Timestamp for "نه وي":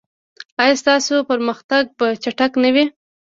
2.63-2.85